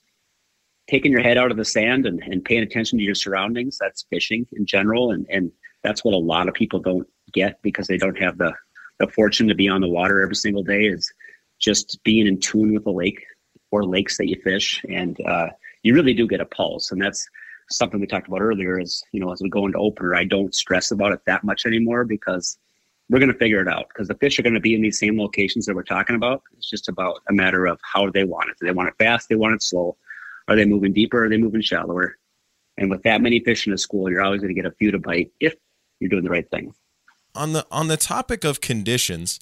[0.88, 3.78] taking your head out of the sand and, and paying attention to your surroundings.
[3.80, 5.52] That's fishing in general, and and
[5.84, 8.54] that's what a lot of people don't get because they don't have the
[9.00, 10.86] the fortune to be on the water every single day.
[10.86, 11.12] Is
[11.60, 13.24] just being in tune with the lake
[13.72, 15.48] or lakes that you fish, and uh,
[15.82, 17.28] you really do get a pulse, and that's
[17.70, 20.54] something we talked about earlier is you know as we go into opener i don't
[20.54, 22.58] stress about it that much anymore because
[23.10, 24.98] we're going to figure it out because the fish are going to be in these
[24.98, 26.42] same locations that we're talking about.
[26.58, 28.58] It's just about a matter of how they want it.
[28.60, 29.30] Do they want it fast?
[29.30, 29.98] They want it slow?
[30.48, 31.24] Are they moving deeper?
[31.24, 32.18] Are they moving shallower?
[32.78, 34.92] And with that many fish in a school you're always going to get a few
[34.92, 35.56] to bite if
[36.00, 36.74] you're doing the right thing.
[37.36, 39.40] On the on the topic of conditions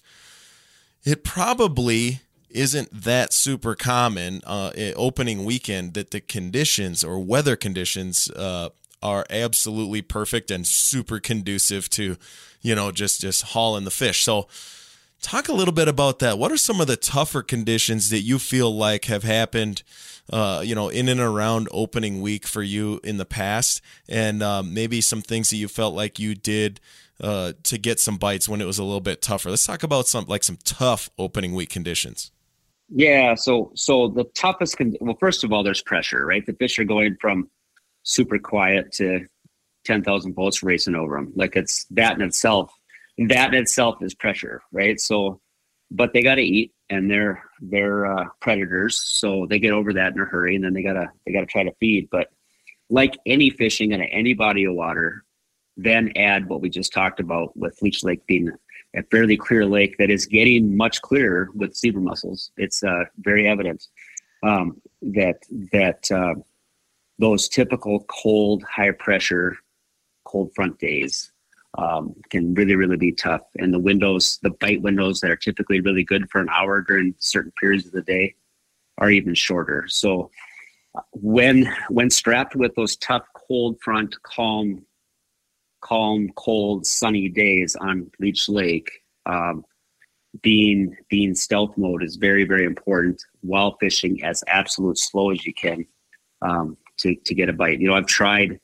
[1.04, 2.20] it probably
[2.54, 8.70] isn't that super common uh, opening weekend that the conditions or weather conditions uh,
[9.02, 12.16] are absolutely perfect and super conducive to,
[12.60, 14.22] you know, just just hauling the fish.
[14.22, 14.48] So,
[15.22, 16.38] talk a little bit about that.
[16.38, 19.82] What are some of the tougher conditions that you feel like have happened,
[20.32, 24.74] uh, you know, in and around opening week for you in the past, and um,
[24.74, 26.80] maybe some things that you felt like you did
[27.22, 29.50] uh, to get some bites when it was a little bit tougher.
[29.50, 32.31] Let's talk about some like some tough opening week conditions.
[32.94, 33.34] Yeah.
[33.34, 34.76] So so the toughest.
[34.76, 36.44] Con- well, first of all, there's pressure, right?
[36.44, 37.48] The fish are going from
[38.02, 39.26] super quiet to
[39.84, 41.32] ten thousand boats racing over them.
[41.34, 42.72] Like it's that in itself.
[43.18, 45.00] That in itself is pressure, right?
[45.00, 45.40] So,
[45.90, 50.14] but they got to eat, and they're they're uh, predators, so they get over that
[50.14, 52.08] in a hurry, and then they gotta they gotta try to feed.
[52.10, 52.28] But
[52.90, 55.24] like any fishing in any body of water,
[55.78, 58.52] then add what we just talked about with Leech Lake being
[58.94, 62.50] a fairly clear lake that is getting much clearer with zebra mussels.
[62.56, 63.86] It's uh, very evident
[64.42, 65.38] um, that
[65.72, 66.34] that uh,
[67.18, 69.56] those typical cold, high pressure,
[70.24, 71.32] cold front days
[71.78, 73.42] um, can really, really be tough.
[73.56, 77.14] And the windows, the bite windows that are typically really good for an hour during
[77.18, 78.34] certain periods of the day,
[78.98, 79.86] are even shorter.
[79.88, 80.30] So
[80.94, 84.84] uh, when when strapped with those tough, cold front, calm
[85.82, 88.90] calm, cold, sunny days on Leech Lake,
[89.26, 89.64] um,
[90.40, 95.52] being being stealth mode is very very important while fishing as absolute slow as you
[95.52, 95.84] can
[96.40, 97.80] um, to to get a bite.
[97.80, 98.58] You know, I've tried.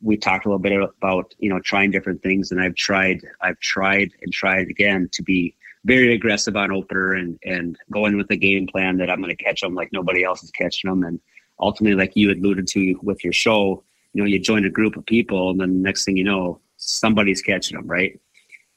[0.00, 3.58] We talked a little bit about you know trying different things, and I've tried I've
[3.58, 8.36] tried and tried again to be very aggressive on opener and and going with the
[8.36, 11.18] game plan that I'm going to catch them like nobody else is catching them, and
[11.58, 15.06] ultimately, like you alluded to with your show, you know, you join a group of
[15.06, 18.20] people, and then the next thing you know, somebody's catching them, right?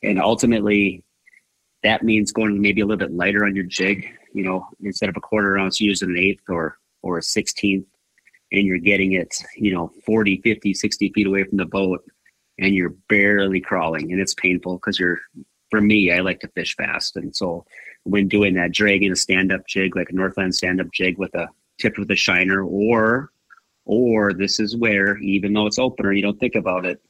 [0.04, 1.04] And ultimately,
[1.84, 4.08] that means going maybe a little bit lighter on your jig.
[4.34, 7.88] You know, instead of a quarter ounce, using an eighth or or a sixteenth,
[8.52, 12.04] and you're getting it, you know, 40, 50, 60 feet away from the boat,
[12.60, 15.20] and you're barely crawling, and it's painful because you're.
[15.72, 17.66] For me, I like to fish fast, and so
[18.04, 21.98] when doing that, dragging a stand-up jig like a Northland stand-up jig with a tipped
[21.98, 23.32] with a shiner, or
[23.86, 27.02] or this is where, even though it's opener, you don't think about it.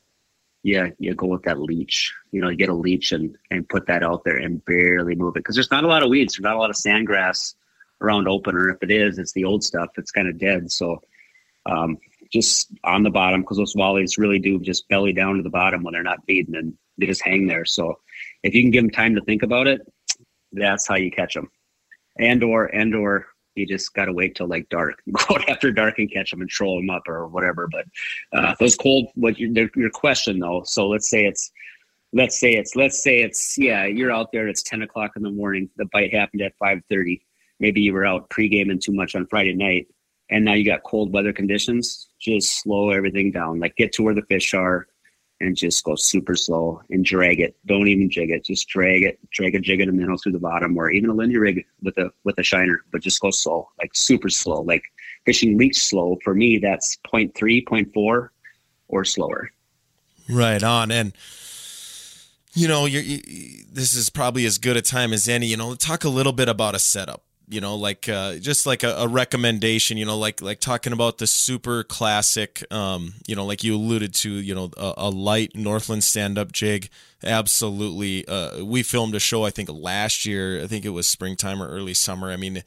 [0.64, 2.14] Yeah, you go with that leech.
[2.32, 5.36] You know, you get a leech and and put that out there and barely move
[5.36, 6.36] it because there's not a lot of weeds.
[6.36, 7.54] There's not a lot of sandgrass
[8.02, 8.70] around opener.
[8.70, 9.90] If it is, it's the old stuff.
[9.98, 10.72] It's kind of dead.
[10.72, 11.02] So
[11.66, 11.98] um,
[12.32, 15.84] just on the bottom because those walleyes really do just belly down to the bottom
[15.84, 17.66] when they're not feeding and they just hang there.
[17.66, 18.00] So
[18.44, 19.82] if you can give them time to think about it,
[20.52, 21.50] that's how you catch them.
[22.18, 26.00] And or and or you just got to wait till like dark, go after dark
[26.00, 27.68] and catch them and troll them up or whatever.
[27.72, 27.86] But
[28.34, 30.64] uh, those cold, what your, your question though?
[30.66, 31.52] So let's say it's,
[32.14, 34.48] let's say it's, let's say it's, yeah, you're out there.
[34.48, 35.70] It's ten o'clock in the morning.
[35.78, 37.26] The bite happened at five thirty.
[37.60, 39.88] Maybe you were out pre-gaming too much on Friday night,
[40.30, 42.10] and now you got cold weather conditions.
[42.20, 43.60] Just slow everything down.
[43.60, 44.88] Like get to where the fish are
[45.42, 47.56] and just go super slow and drag it.
[47.66, 48.46] Don't even jig it.
[48.46, 51.14] Just drag it, drag a jig in the middle through the bottom, or even a
[51.14, 54.84] Lindy rig with a with a shiner, but just go slow, like super slow, like
[55.26, 56.18] fishing leech slow.
[56.24, 57.26] For me, that's 0.
[57.26, 57.92] 0.3, 0.
[57.94, 58.30] 0.4.
[58.88, 59.52] or slower.
[60.30, 60.92] Right on.
[60.92, 61.14] And
[62.54, 63.02] you know, you
[63.70, 65.48] this is probably as good a time as any.
[65.48, 68.84] You know, talk a little bit about a setup you know like uh, just like
[68.84, 73.46] a, a, recommendation you know like like talking about the super classic um, you know
[73.46, 76.90] like you alluded to you know a, a light northland stand-up jig.
[77.24, 80.62] Absolutely uh, we filmed a show i think last year.
[80.64, 82.32] I think it was springtime or early summer.
[82.32, 82.64] I mean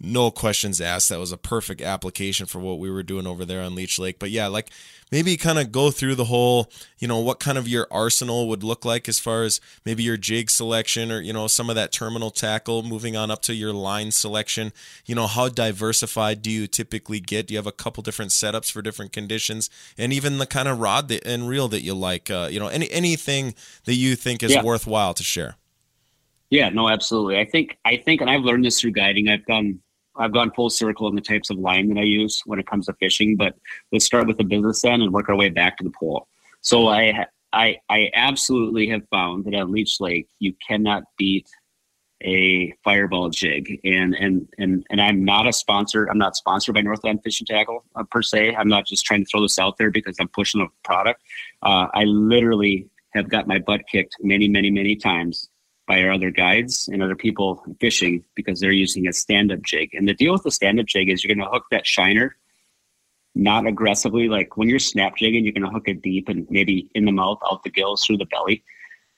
[0.00, 1.10] no questions asked.
[1.10, 4.18] That was a perfect application for what we were doing over there on leech lake.
[4.18, 4.70] But yeah like
[5.12, 8.64] maybe kind of go through the whole, you know, what kind of your arsenal would
[8.64, 11.92] look like as far as maybe your jig selection or, you know, some of that
[11.92, 14.72] terminal tackle moving on up to your line selection.
[15.04, 17.46] You know, how diversified do you typically get?
[17.46, 20.80] Do you have a couple different setups for different conditions and even the kind of
[20.80, 22.30] rod that, and reel that you like?
[22.30, 24.62] Uh, you know, any anything that you think is yeah.
[24.62, 25.56] worthwhile to share?
[26.48, 27.38] Yeah, no, absolutely.
[27.38, 29.28] I think I think, and I've learned this through guiding.
[29.28, 29.80] I've done
[30.16, 32.86] I've gone full circle in the types of line that I use when it comes
[32.86, 33.36] to fishing.
[33.36, 33.54] But
[33.92, 36.28] let's start with the business end and work our way back to the pole.
[36.60, 41.48] So I I I absolutely have found that at Leech Lake you cannot beat
[42.24, 46.80] a fireball jig and and and and I'm not a sponsor I'm not sponsored by
[46.80, 49.90] Northland Fishing Tackle uh, per se I'm not just trying to throw this out there
[49.90, 51.20] because I'm pushing a product
[51.62, 55.48] uh, I literally have got my butt kicked many many many times
[55.86, 59.90] by our other guides and other people fishing because they're using a stand-up jig.
[59.94, 62.36] And the deal with the stand-up jig is you're going to hook that shiner
[63.34, 64.28] not aggressively.
[64.28, 67.12] Like when you're snap jigging, you're going to hook it deep and maybe in the
[67.12, 68.62] mouth, out the gills, through the belly.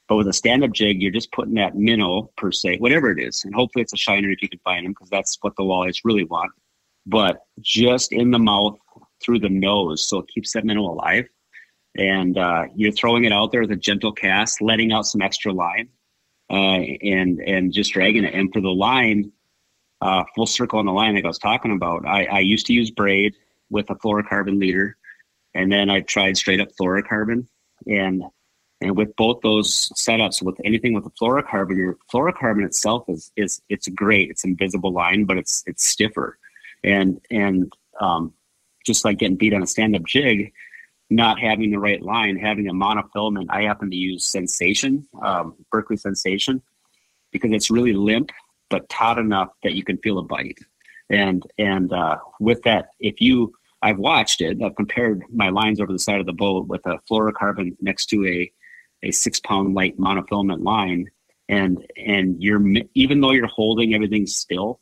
[0.08, 3.42] But with a stand-up jig, you're just putting that minnow per se, whatever it is,
[3.44, 6.00] and hopefully it's a shiner if you can find them because that's what the walleyes
[6.04, 6.52] really want.
[7.06, 8.78] But just in the mouth
[9.22, 11.26] through the nose, so it keeps that minnow alive.
[11.96, 15.52] And uh, you're throwing it out there with a gentle cast, letting out some extra
[15.52, 15.88] line,
[16.54, 18.34] and and just dragging it.
[18.34, 19.32] And for the line,
[20.00, 22.72] uh, full circle on the line like I was talking about, I, I used to
[22.72, 23.34] use braid
[23.70, 24.96] with a fluorocarbon leader,
[25.54, 27.46] and then I tried straight up fluorocarbon.
[27.86, 28.22] And
[28.80, 33.62] and with both those setups, with anything with a fluorocarbon, your fluorocarbon itself is is
[33.68, 34.30] it's great.
[34.30, 36.38] It's invisible line, but it's it's stiffer,
[36.82, 38.32] and and um,
[38.84, 40.52] just like getting beat on a stand up jig,
[41.14, 43.46] not having the right line, having a monofilament.
[43.50, 46.62] I happen to use Sensation, um, Berkley Sensation,
[47.30, 48.30] because it's really limp
[48.70, 50.58] but taut enough that you can feel a bite.
[51.10, 54.62] And and uh, with that, if you, I've watched it.
[54.62, 58.26] I've compared my lines over the side of the boat with a fluorocarbon next to
[58.26, 58.50] a
[59.02, 61.10] a six pound light monofilament line,
[61.48, 62.62] and and you're
[62.94, 64.80] even though you're holding everything still,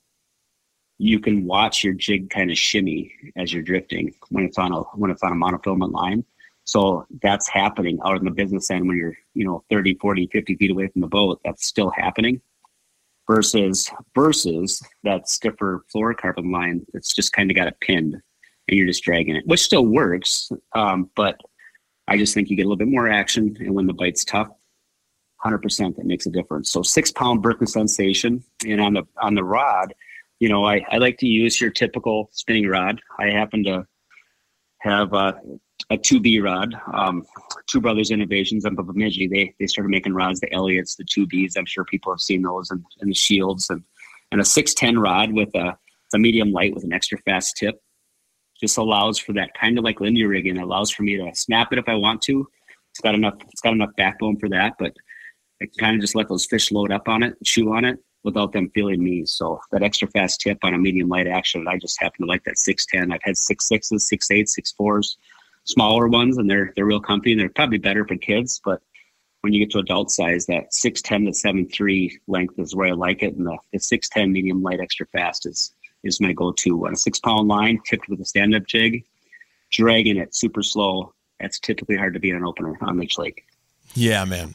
[1.02, 4.82] you can watch your jig kind of shimmy as you're drifting when it's on a
[4.94, 6.24] when it's on a monofilament line.
[6.62, 10.54] So that's happening out in the business end when you're, you know, 30, 40, 50
[10.54, 11.40] feet away from the boat.
[11.44, 12.40] That's still happening.
[13.28, 18.86] Versus versus that stiffer fluorocarbon line that's just kind of got it pinned and you're
[18.86, 20.52] just dragging it, which still works.
[20.72, 21.40] Um, but
[22.06, 24.48] I just think you get a little bit more action and when the bite's tough,
[25.44, 26.70] 100% that makes a difference.
[26.70, 29.94] So six pound Berkley sensation and on the on the rod,
[30.42, 33.00] you know, I, I like to use your typical spinning rod.
[33.16, 33.86] I happen to
[34.78, 35.40] have a,
[35.88, 37.22] a 2B rod, um,
[37.68, 39.28] Two Brothers Innovations up of Bemidji.
[39.28, 41.52] They, they started making rods, the Elliots, the 2Bs.
[41.56, 43.84] I'm sure people have seen those and, and the Scheels and,
[44.32, 45.78] and a 610 rod with a,
[46.12, 47.80] a medium light with an extra fast tip.
[48.60, 50.56] Just allows for that kind of like Lindy rigging.
[50.56, 52.48] It allows for me to snap it if I want to.
[52.90, 53.34] It's got enough.
[53.52, 54.92] It's got enough backbone for that, but
[55.62, 58.00] I can kind of just let those fish load up on it, chew on it,
[58.24, 59.24] without them feeling me.
[59.26, 62.44] So that extra fast tip on a medium light action, I just happen to like
[62.44, 63.12] that 610.
[63.12, 65.16] I've had six sixes, six eights, six fours,
[65.64, 68.60] smaller ones, and they're they're real comfy and they're probably better for kids.
[68.64, 68.80] But
[69.42, 73.22] when you get to adult size, that 610 to 73 length is where I like
[73.22, 76.86] it, and the, the 610 medium light extra fast is is my go-to.
[76.86, 79.04] On a six pound line, tipped with a stand-up jig,
[79.70, 81.12] dragging it super slow.
[81.40, 83.44] That's typically hard to beat an opener on Leech Lake.
[83.94, 84.54] Yeah, man.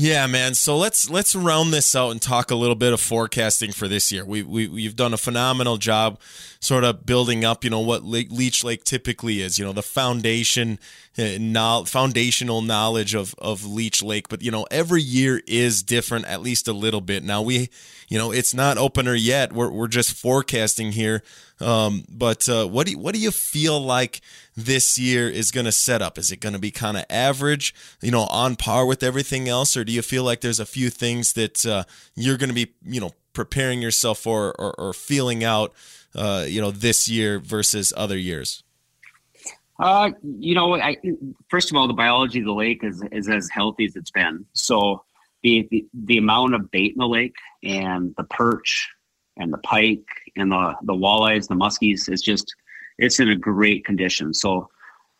[0.00, 0.54] Yeah, man.
[0.54, 4.12] So let's let's round this out and talk a little bit of forecasting for this
[4.12, 4.24] year.
[4.24, 6.20] We we you've done a phenomenal job,
[6.60, 7.64] sort of building up.
[7.64, 9.58] You know what Leech Lake typically is.
[9.58, 10.78] You know the foundation,
[11.18, 14.28] uh, foundational knowledge of of Leech Lake.
[14.28, 17.24] But you know every year is different, at least a little bit.
[17.24, 17.68] Now we,
[18.08, 19.52] you know, it's not opener yet.
[19.52, 21.24] We're we're just forecasting here.
[21.60, 24.20] Um, but uh, what do you, what do you feel like
[24.56, 26.18] this year is going to set up?
[26.18, 29.76] Is it going to be kind of average, you know, on par with everything else,
[29.76, 31.84] or do you feel like there's a few things that uh,
[32.14, 35.72] you're going to be, you know, preparing yourself for or, or feeling out,
[36.14, 38.62] uh, you know, this year versus other years?
[39.78, 40.96] Uh, you know, I,
[41.48, 44.44] first of all, the biology of the lake is, is as healthy as it's been.
[44.52, 45.04] So
[45.42, 48.90] the, the, the amount of bait in the lake and the perch
[49.38, 52.54] and the pike and the the walleyes, the muskies is just
[52.98, 54.34] it's in a great condition.
[54.34, 54.68] So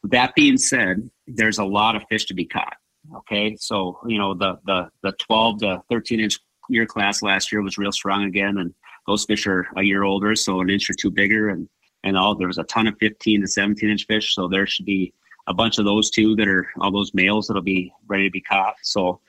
[0.05, 2.77] that being said, there's a lot of fish to be caught.
[3.17, 6.39] Okay, so you know the the the 12 to 13 inch
[6.69, 8.75] year class last year was real strong again, and
[9.07, 11.69] those fish are a year older, so an inch or two bigger, and
[12.05, 14.87] and all there was a ton of 15 to 17 inch fish, so there should
[14.87, 15.15] be
[15.47, 18.41] a bunch of those too that are all those males that'll be ready to be
[18.41, 18.75] caught.
[18.83, 19.21] So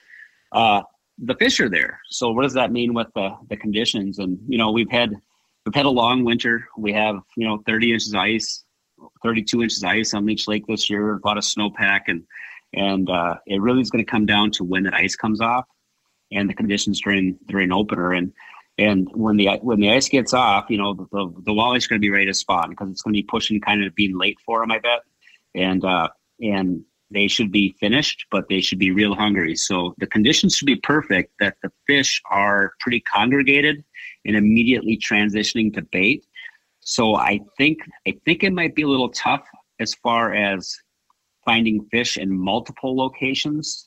[0.52, 0.82] uh,
[1.22, 2.00] the fish are there.
[2.10, 4.20] So what does that mean with the the conditions?
[4.20, 5.14] And you know we've had
[5.66, 6.68] we've had a long winter.
[6.78, 8.64] We have you know 30 inches of ice,
[9.24, 11.16] 32 inches of ice on Leech Lake this year.
[11.16, 12.24] A lot of snowpack, and
[12.74, 15.66] and uh, it really is going to come down to when that ice comes off
[16.32, 18.14] and the conditions during during opener.
[18.14, 18.34] And
[18.78, 22.00] and when the when the ice gets off, you know the the, the wally's going
[22.00, 24.40] to be ready to spawn because it's going to be pushing kind of being late
[24.46, 25.02] for them, I bet.
[25.56, 26.10] And uh,
[26.40, 29.56] and they should be finished, but they should be real hungry.
[29.56, 33.84] So the conditions should be perfect that the fish are pretty congregated
[34.26, 36.26] and immediately transitioning to bait.
[36.82, 39.44] So I think I think it might be a little tough
[39.80, 40.78] as far as
[41.46, 43.86] finding fish in multiple locations,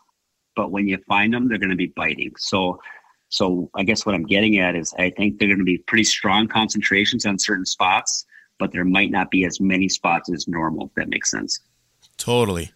[0.57, 2.33] but when you find them, they're going to be biting.
[2.39, 2.81] So
[3.29, 6.05] so I guess what I'm getting at is I think they're going to be pretty
[6.05, 8.27] strong concentrations on certain spots,
[8.59, 10.87] but there might not be as many spots as normal.
[10.87, 11.61] If that makes sense.
[12.19, 12.71] Totally.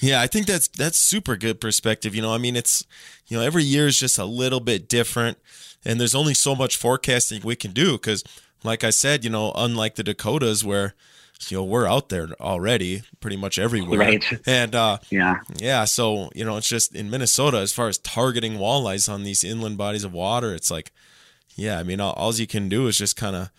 [0.00, 2.14] Yeah, I think that's that's super good perspective.
[2.14, 2.84] You know, I mean, it's
[3.26, 5.38] you know every year is just a little bit different,
[5.84, 8.22] and there's only so much forecasting we can do because,
[8.62, 10.94] like I said, you know, unlike the Dakotas where
[11.48, 13.98] you know we're out there already pretty much everywhere.
[13.98, 14.24] Right.
[14.46, 15.40] And uh yeah.
[15.58, 19.44] yeah so you know it's just in minnesota as far as targeting walleyes on these
[19.44, 20.92] inland bodies of water it's like
[21.54, 23.50] yeah i mean all, all you can do is just kind of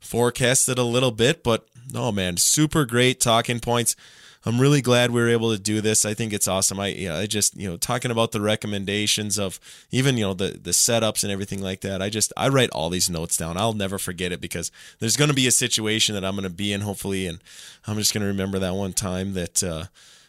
[0.00, 3.96] forecast it a little bit but no man super great talking points
[4.44, 6.04] I'm really glad we were able to do this.
[6.04, 6.80] I think it's awesome.
[6.80, 10.34] I you know, I just you know talking about the recommendations of even you know
[10.34, 12.02] the the setups and everything like that.
[12.02, 13.56] I just I write all these notes down.
[13.56, 16.50] I'll never forget it because there's going to be a situation that I'm going to
[16.50, 17.38] be in hopefully, and
[17.86, 19.62] I'm just going to remember that one time that.
[19.62, 19.84] Uh,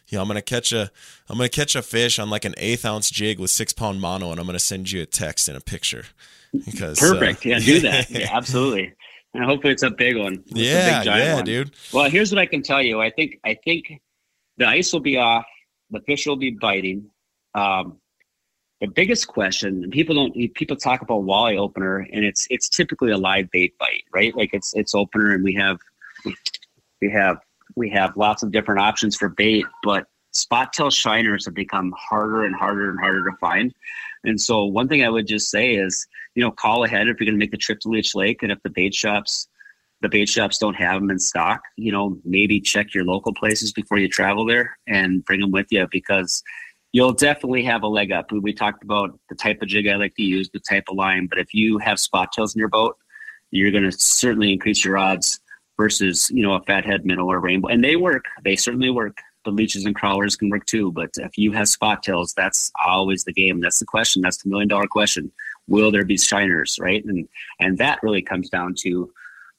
[0.08, 0.90] you know, I'm gonna catch a
[1.30, 4.30] I'm gonna catch a fish on like an eighth ounce jig with six pound mono,
[4.30, 6.04] and I'm gonna send you a text and a picture.
[6.52, 8.94] Because perfect, uh, yeah, do that, yeah, absolutely
[9.34, 10.42] and hopefully it's a big one.
[10.46, 11.44] It's yeah, big, yeah, one.
[11.44, 11.72] dude.
[11.92, 13.00] Well, here's what I can tell you.
[13.00, 14.00] I think I think
[14.56, 15.44] the ice will be off.
[15.90, 17.10] The fish will be biting.
[17.54, 17.98] Um,
[18.80, 23.10] the biggest question, and people don't people talk about walleye opener, and it's it's typically
[23.10, 24.34] a live bait bite, right?
[24.36, 25.78] Like it's it's opener, and we have
[27.00, 27.38] we have
[27.76, 32.44] we have lots of different options for bait, but spot tail shiners have become harder
[32.44, 33.74] and harder and harder to find.
[34.24, 37.26] And so, one thing I would just say is, you know, call ahead if you're
[37.26, 39.48] going to make the trip to Leech Lake, and if the bait shops
[40.04, 43.72] the bait shops don't have them in stock, you know, maybe check your local places
[43.72, 46.42] before you travel there and bring them with you because
[46.92, 48.30] you'll definitely have a leg up.
[48.30, 51.26] We talked about the type of jig I like to use, the type of line,
[51.26, 52.96] but if you have spot tails in your boat,
[53.50, 55.40] you're going to certainly increase your odds
[55.78, 57.68] versus, you know, a fathead minnow or rainbow.
[57.68, 59.16] And they work, they certainly work.
[59.46, 63.24] The leeches and crawlers can work too, but if you have spot tails, that's always
[63.24, 63.60] the game.
[63.60, 64.22] That's the question.
[64.22, 65.32] That's the million dollar question.
[65.66, 67.04] Will there be shiners, right?
[67.04, 67.28] And
[67.60, 69.10] and that really comes down to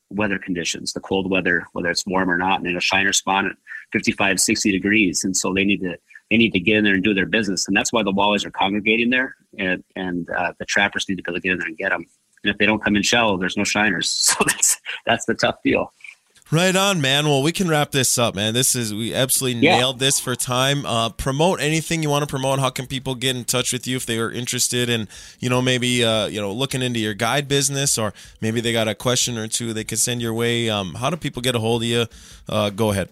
[0.09, 3.47] weather conditions, the cold weather, whether it's warm or not, and in a shiner spawn
[3.47, 3.55] at
[3.91, 5.23] 55, 60 degrees.
[5.23, 5.97] And so they need to
[6.29, 7.67] they need to get in there and do their business.
[7.67, 11.23] And that's why the walleyes are congregating there, and and uh, the trappers need to
[11.23, 12.05] be able to get in there and get them.
[12.43, 14.05] And if they don't come in shallow, there's no shiners.
[14.35, 15.93] So that's that's the tough deal.
[16.51, 17.25] Right on, man.
[17.25, 18.53] Well, we can wrap this up, man.
[18.53, 19.77] This is we absolutely yeah.
[19.77, 20.85] nailed this for time.
[20.85, 22.59] Uh, promote anything you want to promote.
[22.59, 25.07] How can people get in touch with you if they are interested in,
[25.39, 28.87] you know, maybe uh, you know looking into your guide business, or maybe they got
[28.87, 30.69] a question or two they can send your way.
[30.69, 32.05] Um, how do people get a hold of you?
[32.47, 33.09] Uh, go ahead.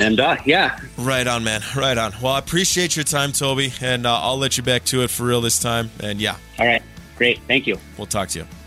[0.00, 2.14] and uh, yeah, right on, man, right on.
[2.20, 5.22] Well, I appreciate your time, Toby, and uh, I'll let you back to it for
[5.22, 5.88] real this time.
[6.00, 6.82] And yeah, all right,
[7.16, 7.78] great, thank you.
[7.96, 8.57] We'll talk to you.